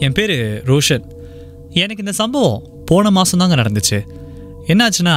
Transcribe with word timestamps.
என் 0.00 0.12
பேர் 0.12 0.34
ரோஷன். 0.70 1.04
எனக்கு 1.82 2.02
இந்த 2.04 2.12
சம்பவம் 2.12 2.62
போன 2.86 3.10
மாதம் 3.10 3.38
தாங்க 3.38 3.54
நடந்துச்சு. 3.54 3.98
என்னாச்சுன்னா 4.66 5.14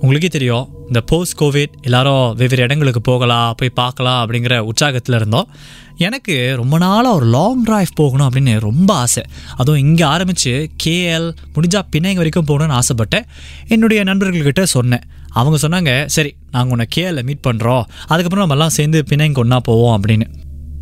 உங்களுக்கே 0.00 0.26
தெரியும் 0.26 0.68
இந்த 0.86 1.00
போஸ்ட் 1.00 1.40
கோவிட் 1.40 1.74
எல்லாரும் 1.82 2.34
வெவ்வேறு 2.34 2.62
இடங்களுக்கு 2.62 3.00
போகலாம் 3.00 3.54
போய் 3.56 3.72
பார்க்கலாம் 3.74 4.20
அப்படிங்கிற 4.24 4.68
உற்சாகத்தில் 4.70 5.14
இருந்தோம். 5.14 5.48
எனக்கு 5.96 6.34
ரொம்ப 6.56 6.78
நாளாக 6.78 7.16
ஒரு 7.16 7.26
லாங் 7.26 7.64
ட்ரைவ் 7.64 7.92
போகணும் 7.94 8.28
அப்படின்னு 8.28 8.60
ரொம்ப 8.60 8.94
ஆசை. 8.94 9.22
அதுவும் 9.56 9.80
இங்கே 9.80 10.04
ஆரம்பித்து 10.04 10.70
கேஎல் 10.84 11.28
முடிஞ்சால் 11.54 11.88
பிணைங்க 11.96 12.14
வரைக்கும் 12.14 12.48
போகணும்னு 12.48 12.78
ஆசைப்பட்டேன். 12.80 13.26
என்னுடைய 13.68 14.02
நண்பர்கள்கிட்ட 14.02 14.62
சொன்னேன். 14.62 15.04
அவங்க 15.28 15.68
சொன்னாங்க 15.68 16.06
சரி 16.06 16.34
நாங்கள் 16.50 16.70
உன்னை 16.70 16.86
கேஎல்ல 16.96 17.22
மீட் 17.22 17.46
பண்ணுறோம் 17.46 17.84
அதுக்கப்புறம் 18.06 18.44
நம்ம 18.44 18.54
எல்லாம் 18.54 18.76
சேர்ந்து 18.78 19.04
பிணைங்க 19.10 19.34
ஒன்றா 19.34 19.60
போவோம் 19.60 20.02
அப்படின்னு. 20.02 20.26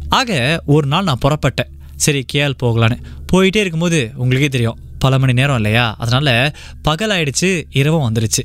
ஆக 0.09 0.63
ஒரு 0.67 0.87
நாள் 0.87 1.05
நான் 1.05 1.23
புறப்பட்டேன். 1.25 1.71
சரி 2.05 2.23
கேஎல் 2.33 2.61
போகலான்னு. 2.63 2.97
போயிட்டே 3.33 3.61
இருக்கும்போது 3.63 4.01
உங்களுக்கே 4.23 4.51
தெரியும் 4.57 4.81
பல 5.05 5.15
மணி 5.23 5.33
நேரம் 5.39 5.59
இல்லையா? 5.61 5.85
அதனால் 6.03 6.35
பகல் 6.87 7.13
ஆயிடுச்சு 7.15 7.49
இரவும் 7.81 8.05
வந்துடுச்சு 8.07 8.43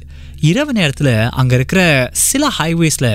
இரவு 0.50 0.72
நேரத்தில் 0.78 1.12
அங்கே 1.40 1.56
இருக்கிற 1.60 1.82
சில 2.28 2.50
ஹைவேஸில் 2.58 3.12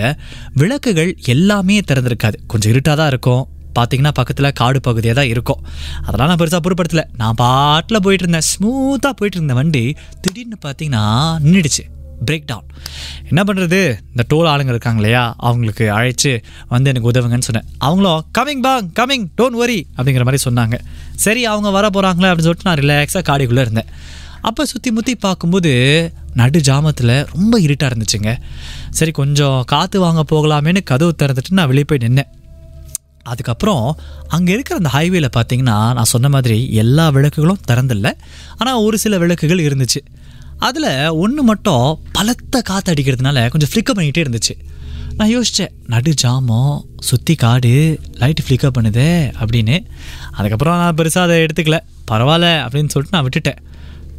விளக்குகள் 0.60 1.10
எல்லாமே 1.34 1.78
திறந்திருக்காது. 1.88 2.36
கொஞ்சம் 2.52 2.72
இருட்டாக 2.72 2.96
தான் 3.00 3.10
இருக்கும். 3.12 3.42
பார்த்தீங்கன்னா 3.78 4.12
பக்கத்தில் 4.18 4.56
காடு 4.60 4.78
பகுதியாக 4.86 5.16
தான் 5.20 5.30
இருக்கும். 5.34 5.60
அதெல்லாம் 6.06 6.30
நான் 6.30 6.40
பெருசாக 6.42 6.62
பொருட்படுத்தலை. 6.66 7.04
நான் 7.20 7.38
பாட்டில் 7.42 8.04
போயிட்டு 8.06 8.24
இருந்தேன். 8.26 8.48
ஸ்மூத்தாக 8.52 9.14
போயிட்டு 9.20 9.38
இருந்த 9.40 9.56
வண்டி 9.60 9.84
திடீர்னு 10.24 10.58
பார்த்தீங்கன்னா 10.66 11.04
நின்றுடுச்சு 11.46 11.84
பிரேக் 12.28 12.46
டவுன் 12.46 12.68
என்ன 13.28 13.40
பண்ணுறது 13.48 13.80
இந்த 14.12 14.24
டோல் 14.32 14.48
ஆளுங்க 14.52 14.72
இருக்காங்க 14.74 15.00
இல்லையா? 15.00 15.34
அவங்களுக்கு 15.38 15.84
அழைச்சி 15.98 16.32
வந்து 16.72 16.90
எனக்கு 16.90 17.10
உதவுங்கன்னு 17.10 17.48
சொன்னேன். 17.48 17.68
அவங்களும் 17.78 18.24
coming 18.38 18.64
Pang 18.66 18.88
coming 19.00 19.26
don't 19.40 19.60
worry 19.62 19.78
அப்படிங்கிற 19.96 20.24
மாதிரி 20.28 20.42
சொன்னாங்க. 20.48 20.78
சரி 21.14 21.44
அவங்க 21.44 21.70
வர 21.70 21.88
போகிறாங்களே 21.88 22.30
அப்படின்னு 22.30 22.48
சொல்லிட்டு 22.48 22.68
நான் 22.70 22.82
ரிலாக்ஸாக 22.82 23.24
காடிக்குள்ளே 23.30 23.64
இருந்தேன். 23.66 23.90
அப்போ 24.40 24.62
சுற்றி 24.64 24.90
முற்றி 24.90 25.14
பார்க்கும்போது 25.14 25.72
நடு 26.34 26.60
ஜாமத்தில் 26.60 27.14
ரொம்ப 27.32 27.60
இருட்டாக 27.60 27.90
இருந்துச்சுங்க. 27.92 28.30
சரி 28.90 29.10
கொஞ்சம் 29.10 29.58
காற்று 29.66 30.00
வாங்க 30.00 30.22
போகலாமேன்னு 30.30 30.82
கதவு 30.84 31.14
திறந்துட்டு 31.22 31.58
நான் 31.58 31.66
வெளியே 31.66 31.84
போய் 31.88 32.04
நின்னேன். 32.04 32.30
அதுக்கப்புறம் 33.22 33.84
அங்கே 34.28 34.52
இருக்கிற 34.52 34.78
அந்த 34.80 34.90
ஹைவேல 34.94 35.26
பார்த்தீங்கன்னா 35.36 35.76
நான் 35.96 36.12
சொன்ன 36.14 36.28
மாதிரி 36.28 36.72
எல்லா 36.72 37.04
விளக்குகளும் 37.08 37.60
திறந்தில்ல. 37.70 38.10
ஆனால் 38.56 38.80
ஒரு 38.86 38.98
சில 38.98 39.18
விளக்குகள் 39.18 39.66
இருந்துச்சு. 39.68 40.00
அதில் 40.62 41.08
ஒன்று 41.08 41.42
மட்டும் 41.42 41.98
பலத்த 42.12 42.62
காற்று 42.62 42.94
அடிக்கிறதுனால 42.94 43.48
கொஞ்சம் 43.48 43.68
ஃப்ளிக்கப் 43.72 43.98
பண்ணிக்கிட்டே 43.98 44.24
இருந்துச்சு. 44.24 44.58
நான் 45.16 45.38
யோசித்தேன் 45.38 45.70
நடு 45.86 46.14
ஜாமம் 46.22 46.80
சுற்றி 46.98 47.34
காடு 47.34 48.00
லைட்டு 48.12 48.36
ஃப்ளிக்கப் 48.48 48.70
பண்ணுதே 48.78 49.32
அப்படின்னு. 49.40 49.84
அதுக்கப்புறம் 50.32 50.76
நான் 50.76 50.94
பெருசாக 50.94 51.18
அதை 51.18 51.38
எடுத்துக்கல. 51.38 51.80
பரவாயில்ல 52.10 52.64
அப்படின்னு 52.64 52.88
சொல்லிட்டு 52.88 53.08
நான் 53.10 53.28
விட்டுட்டேன். 53.28 53.56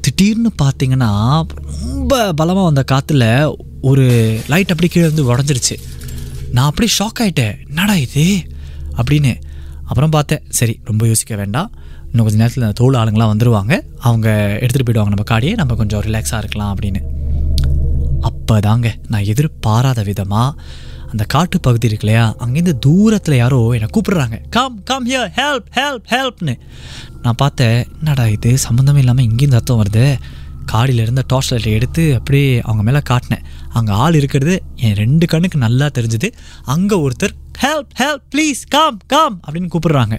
திடீர்னு 0.01 0.51
பார்த்தீங்கன்னா 0.63 1.41
ரொம்ப 1.94 2.34
பலமாக 2.34 2.72
வந்த 2.72 2.84
காற்றுல 2.91 3.53
ஒரு 3.81 4.38
லைட் 4.47 4.72
அப்படி 4.72 4.90
கீழே 4.90 5.12
இருந்து 5.12 5.38
உடஞ்சிருச்சு. 5.38 5.78
நான் 6.51 6.66
அப்படியே 6.66 6.96
ஷாக் 7.00 7.19
ஆகிட்டேன் 7.19 7.67
என்னடா 7.67 7.96
இது? 7.96 8.47
அப்படின்னு. 8.97 9.41
அப்புறம் 9.84 10.09
பார்த்தேன் 10.09 10.41
சரி 10.50 10.79
ரொம்ப 10.84 11.07
யோசிக்க 11.07 11.35
வேண்டாம். 11.35 11.72
இன்னும் 12.13 12.28
கொஞ்சம் 12.28 12.41
நேரத்தில் 12.41 12.63
அந்த 12.63 12.78
தோல் 12.81 12.94
ஆளுங்களாம் 12.94 13.31
வந்துடுவாங்க 13.34 13.74
அவங்க 14.00 14.57
எடுத்துகிட்டு 14.62 14.88
போயிடுவாங்க. 14.88 15.12
நம்ம 15.13 15.24
காடியே 15.31 15.53
நம்ம 15.53 15.75
கொஞ்சம் 15.75 16.01
ரிலாக்ஸாக 16.01 16.38
இருக்கலாம் 16.38 16.75
அப்படின்னு. 16.75 17.01
அப்போ 18.22 18.59
தாங்க 18.59 18.96
நான் 19.07 19.24
எதிர்பாராத 19.24 20.03
விதமாக 20.03 20.62
அந்த 21.12 21.23
காட்டு 21.23 21.59
பகுதி 21.59 21.88
இருக்கு 21.88 22.07
இல்லையா? 22.07 22.35
அங்கேருந்து 22.46 22.75
தூரத்தில் 22.79 23.35
யாரோ 23.35 23.69
என்னை 23.72 23.90
கூப்பிடுறாங்க. 23.96 24.38
Come 24.50 24.84
come 24.84 25.09
here 25.09 25.31
help 25.35 25.68
help 25.75 26.06
ஹெல்ப்னு 26.09 26.59
நான் 27.22 27.34
பார்த்தேன் 27.38 27.88
என்னடா 27.97 28.28
இது? 28.28 28.57
சம்மந்தமே 28.69 28.97
இல்லாமல் 28.97 29.25
இங்கேருந்து 29.25 29.53
அர்த்தம் 29.53 29.84
வருது? 29.84 30.16
காடியில் 30.72 31.03
இருந்த 31.06 31.23
டார்ச் 31.28 31.52
லைட்டை 31.52 31.72
எடுத்து 31.72 32.16
அப்படியே 32.18 32.62
அவங்க 32.62 32.84
மேலே 32.84 33.02
காட்டினேன். 33.09 33.44
அங்கே 33.78 33.94
ஆள் 34.03 34.17
இருக்கிறது 34.19 34.53
என் 34.85 34.97
ரெண்டு 35.03 35.25
கண்ணுக்கு 35.25 35.57
நல்லா 35.66 35.88
தெரிஞ்சுது. 35.97 36.29
அங்கே 36.73 36.95
ஒருத்தர் 37.06 37.35
help 37.63 37.91
help 38.01 38.23
please 38.34 38.61
come 38.75 38.97
come 39.13 39.35
அப்படின்னு 39.45 39.69
கூப்பிடுறாங்க. 39.73 40.16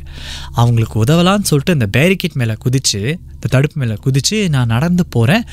அவங்களுக்கு 0.61 0.97
உதவலான்னு 1.05 1.49
சொல்லிட்டு 1.51 1.77
இந்த 1.79 1.89
பேரிகேட் 1.97 2.39
மேலே 2.43 2.55
குதிச்சு 2.65 3.01
இந்த 3.35 3.47
தடுப்பு 3.55 3.79
மேலே 3.83 3.97
குதிச்சு 4.07 4.39
நான் 4.55 4.73
நடந்து 4.75 5.07
போகிறேன் 5.17 5.45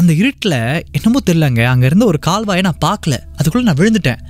அந்த 0.00 0.12
இருட்டில் 0.20 0.58
என்னமோ 0.96 1.20
தெரிலங்க 1.28 1.62
அங்கே 1.70 1.86
இருந்த 1.86 2.04
ஒரு 2.12 2.18
கால்வாயை 2.26 2.62
நான் 2.68 2.82
பார்க்கல. 2.84 3.14
அதுக்குள்ளே 3.38 3.66
நான் 3.68 3.80
விழுந்துட்டேன். 3.80 4.22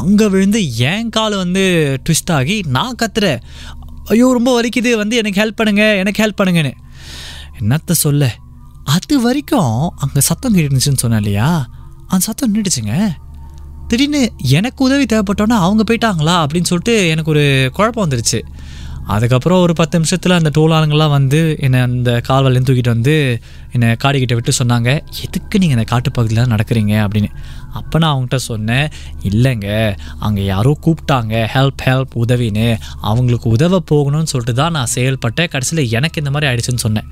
அங்கே 0.00 0.26
விழுந்து 0.34 0.60
என் 0.90 1.10
கால் 1.16 1.36
வந்து 1.42 1.64
ட்விஸ்ட் 2.04 2.32
ஆகி 2.38 2.56
நான் 2.76 2.98
கத்துறேன். 3.02 3.42
ஐயோ 4.12 4.28
ரொம்ப 4.38 4.50
வலிக்குது 4.58 4.92
வந்து 5.02 5.16
எனக்கு 5.22 5.40
ஹெல்ப் 5.42 5.58
பண்ணுங்க 5.60 5.84
எனக்கு 6.02 6.22
ஹெல்ப் 6.24 6.40
பண்ணுங்கன்னு. 6.40 6.72
என்னத்த 7.60 7.98
சொல்ல 8.06 8.30
அது 8.94 9.16
வரைக்கும் 9.26 9.74
அங்கே 10.04 10.20
சத்தம் 10.28 10.54
கேட்டுருந்துச்சுன்னு 10.54 11.02
சொன்னேன் 11.04 11.22
இல்லையா? 11.22 11.50
அந்த 12.12 12.24
சத்தம் 12.24 12.50
நின்றுடுச்சுங்க 12.52 12.94
திடீர்னு 13.88 14.32
எனக்கு 14.38 14.84
உதவி 14.84 15.04
தேவைப்பட்டோன்னா 15.04 15.58
அவங்க 15.66 15.82
போயிட்டாங்களா 15.88 16.34
அப்படின்னு 16.42 16.70
சொல்லிட்டு 16.70 17.08
எனக்கு 17.08 17.30
ஒரு 17.30 17.70
குழப்பம் 17.72 18.04
வந்துருச்சு. 18.04 18.40
அதுக்கப்புறம் 19.06 19.60
ஒரு 19.60 19.72
பத்து 19.72 19.94
நிமிஷத்தில் 19.98 20.32
அந்த 20.32 20.50
டோலானுங்கள்லாம் 20.56 21.10
வந்து 21.10 21.56
என்னை 21.58 21.80
அந்த 21.80 22.10
கால்வாலேருந்து 22.28 22.68
தூக்கிட்டு 22.68 22.88
வந்து 22.88 23.14
என்னை 23.72 23.88
காடிக்கிட்ட 24.04 24.34
விட்டு 24.34 24.52
சொன்னாங்க 24.58 24.90
எதுக்கு 25.22 25.58
நீங்கள் 25.58 25.78
அந்த 25.78 25.86
காட்டுப்பகுதியில் 25.92 26.50
நடக்கிறீங்க? 26.52 26.94
அப்படின்னு. 27.04 27.30
அப்போ 27.72 27.98
நான் 27.98 28.12
அவங்ககிட்ட 28.14 28.34
சொன்னேன் 28.34 28.88
இல்லைங்க 29.22 29.96
அங்கே 30.18 30.44
யாரோ 30.44 30.78
கூப்பிட்டாங்க 30.86 31.34
ஹெல்ப் 31.54 31.82
ஹெல்ப் 31.84 32.14
உதவின்னு. 32.14 32.76
அவங்களுக்கு 33.00 33.50
உதவ 33.50 33.82
போகணும்னு 33.90 34.32
சொல்லிட்டு 34.34 34.54
தான் 34.54 34.72
நான் 34.72 34.92
செயல்பட்டேன். 34.94 35.48
கடைசியில் 35.48 35.90
எனக்கு 35.90 36.20
இந்த 36.22 36.30
மாதிரி 36.30 36.52
ஆயிடுச்சுன்னு 36.52 36.84
சொன்னேன். 36.86 37.08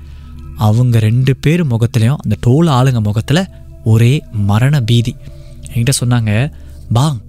அவங்க 0.57 0.99
ரெண்டு 0.99 1.35
பேர் 1.35 1.67
முகத்துலேயும் 1.67 2.21
அந்த 2.23 2.37
டோல் 2.47 2.71
ஆளுங்க 2.77 3.01
முகத்தில் 3.01 3.43
ஒரே 3.83 4.23
மரண 4.31 4.81
பீதி. 4.81 5.15
என்கிட்ட 5.73 5.93
சொன்னாங்க 6.05 6.51
பாங் 6.93 7.19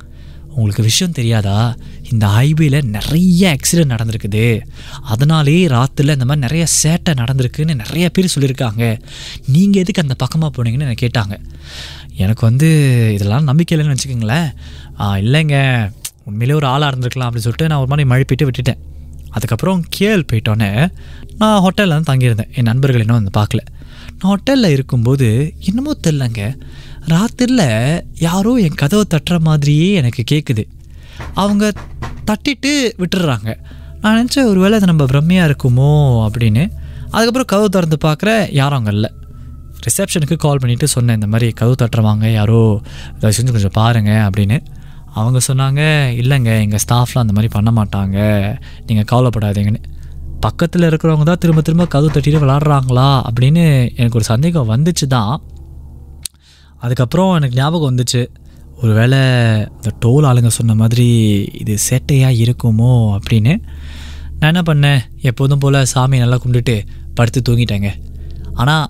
உங்களுக்கு 0.54 0.82
விஷயம் 0.82 1.12
தெரியாதா? 1.12 1.76
இந்த 2.10 2.26
ஹைவேல 2.26 2.82
நிறைய 2.82 3.56
ஆக்சிடென்ட் 3.56 3.92
நடந்திருக்குது. 3.94 4.60
அதனாலே 5.02 5.66
ராத்தில் 5.66 6.08
இந்த 6.08 6.24
மாதிரி 6.24 6.46
நிறைய 6.46 6.66
சேட்டை 6.82 7.12
நடந்திருக்குன்னு 7.12 7.74
நிறைய 7.74 8.10
பேர் 8.10 8.34
சொல்லியிருக்காங்க. 8.34 9.00
நீங்கள் 9.46 9.82
எதுக்கு 9.82 10.02
அந்த 10.02 10.14
பக்கமாக 10.14 10.62
போனீங்கன்னு 10.62 10.86
என்னை 10.86 10.96
கேட்டாங்க. 11.00 11.38
எனக்கு 12.16 12.46
வந்து 12.46 12.68
இதெல்லாம் 13.14 13.44
நம்பிக்கை 13.44 13.78
இல்லைன்னு 13.78 13.96
வச்சுக்கோங்களேன். 13.96 14.48
இல்லைங்க. 14.98 15.56
உண்மையிலே 16.24 16.58
ஒரு 16.58 16.66
ஆளாக 16.66 16.96
இருந்திருக்கலாம் 16.96 17.28
அப்படின்னு 17.28 17.46
சொல்லிட்டு 17.46 17.66
நான் 17.66 17.78
ஒரு 17.78 18.04
மாதிரி 18.04 18.08
மழுப்பிட்டு 18.08 18.48
விட்டுட்டேன். 18.48 18.80
அதுக்கப்புறம் 19.30 19.84
கேஎல் 19.98 20.26
போயிட்டோன்னே 20.32 20.88
நான் 21.38 21.62
ஹோட்டலில் 21.62 22.00
தான் 22.00 22.16
தங்கியிருந்தேன். 22.16 22.54
என் 22.54 22.70
நண்பர்கள் 22.70 23.00
இன்னும் 23.00 23.22
வந்து 23.22 23.40
பார்க்கல. 23.40 23.60
ஹோட்டலில் 24.22 24.74
இருக்கும்போது 24.76 25.28
என்னமோ 25.68 25.92
தெரிலங்க. 26.06 26.42
ராத்திரியில் 27.12 28.02
யாரோ 28.18 28.50
என் 28.54 28.80
கதவை 28.82 29.04
தட்டுற 29.14 29.38
மாதிரியே 29.38 29.92
எனக்கு 29.92 30.22
கேட்குது 30.32 30.64
அவங்க 31.34 31.72
தட்டிட்டு 32.28 32.72
விட்டுடுறாங்க 33.02 33.50
நான் 34.00 34.16
நினச்சேன் 34.18 34.48
ஒருவேளை 34.52 34.76
அது 34.78 34.86
நம்ம 34.86 35.04
பிரம்மையாக 35.04 35.48
இருக்குமோ 35.48 35.90
அப்படின்னு. 36.26 36.64
அதுக்கப்புறம் 37.10 37.50
கதவு 37.52 37.68
திறந்து 37.68 37.96
பார்க்குற 38.04 38.30
யாரும் 38.52 38.78
அங்கே 38.78 38.90
இல்லை. 38.90 39.10
ரிசப்ஷனுக்கு 39.86 40.36
கால் 40.36 40.60
பண்ணிவிட்டு 40.62 40.84
சொன்னேன் 40.84 41.14
இந்த 41.14 41.26
மாதிரி 41.26 41.52
கதவு 41.52 41.76
தட்டுறவாங்க 41.82 42.32
யாரோ? 42.32 42.80
தயவு 43.20 43.36
செஞ்சு 43.38 43.50
கொஞ்சம் 43.50 43.76
பாருங்கள் 43.80 44.22
அப்படின்னு. 44.28 44.58
அவங்க 45.14 45.38
சொன்னாங்க 45.48 45.80
இல்லைங்க 46.20 46.50
எங்கள் 46.64 46.82
ஸ்டாஃப்லாம் 46.84 47.24
அந்த 47.24 47.32
மாதிரி 47.32 47.50
பண்ண 47.56 47.70
மாட்டாங்க. 47.70 48.18
நீங்கள் 48.86 49.08
கவலைப்படாதீங்கன்னு. 49.12 49.82
பக்கத்தில் 50.44 50.86
இருக்கிறவங்க 50.88 51.24
தான் 51.28 51.40
திரும்ப 51.42 51.60
திரும்ப 51.66 51.84
கதவு 51.94 52.10
தட்டிட்டு 52.14 52.42
விளாட்றாங்களா 52.44 53.08
அப்படின்னு 53.28 53.64
எனக்கு 53.98 54.18
ஒரு 54.20 54.26
சந்தேகம் 54.32 54.70
வந்துச்சு 54.72 55.06
தான் 55.16 55.34
அதுக்கப்புறம் 56.84 57.32
எனக்கு 57.38 57.58
ஞாபகம் 57.58 57.90
வந்துச்சு. 57.90 58.22
ஒரு 58.80 58.92
வேளை 58.98 59.18
இந்த 59.76 59.90
டோல் 60.02 60.26
ஆளுங்க 60.28 60.50
சொன்ன 60.56 60.74
மாதிரி 60.80 61.06
இது 61.62 61.74
சேட்டையாக 61.88 62.40
இருக்குமோ 62.44 62.92
அப்படின்னு. 63.16 63.52
நான் 64.38 64.50
என்ன 64.52 64.62
பண்ணேன்? 64.70 65.00
எப்போதும் 65.30 65.62
போல் 65.64 65.78
சாமியை 65.92 66.22
நல்லா 66.24 66.38
கும்பிட்டுட்டு 66.42 66.76
படுத்து 67.18 67.40
தூங்கிட்டேங்க. 67.48 67.90
ஆனால் 68.62 68.86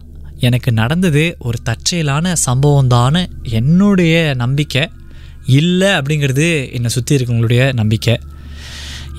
எனக்கு 0.49 0.71
நடந்தது 0.81 1.25
ஒரு 1.49 1.59
தற்செயலான 1.69 2.35
சம்பவம் 2.47 2.93
தான் 2.97 3.21
என்னுடைய 3.59 4.15
நம்பிக்கை. 4.45 4.85
இல்லை 5.61 5.91
அப்படிங்கிறது 5.99 6.49
என்னை 6.77 6.91
சுற்றி 6.97 7.17
இருக்கவங்களுடைய 7.17 7.63
நம்பிக்கை. 7.81 8.15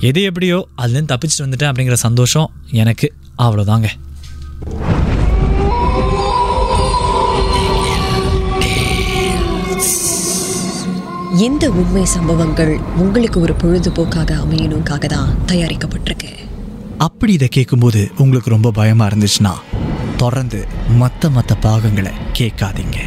எது 0.08 0.22
எப்படியோ 0.28 0.56
அதுலேருந்து 0.82 1.12
தப்பிச்சுட்டு 1.12 1.44
வந்துட்டேன் 1.44 1.70
அப்படிங்கிற 1.70 1.96
சந்தோஷம் 2.06 2.48
எனக்கு. 2.82 3.08
அவ்வளோதாங்க 3.44 3.88
இந்த 11.46 11.64
உண்மை 11.80 12.04
சம்பவங்கள் 12.04 12.72
உங்களுக்கு 13.02 13.38
ஒரு 13.40 13.54
பொழுதுபோக்காக 13.62 14.30
அமையணுக்காக 14.42 15.06
தான் 15.14 15.30
தயாரிக்கப்பட்டிருக்கு. 15.46 16.30
அப்படி 16.98 17.32
இதை 17.32 17.48
கேட்கும்போது 17.48 18.02
உங்களுக்கு 18.18 18.54
ரொம்ப 18.56 18.70
பயமாக 18.70 19.08
இருந்துச்சுன்னா 19.10 19.54
தொடர்ந்து 20.16 20.60
மற்ற 21.00 21.30
மற்ற 21.30 21.54
பாகங்களை 21.54 22.12
கேட்காதீங்க. 22.38 22.98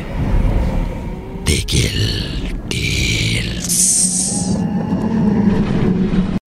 திகில் 1.43 2.03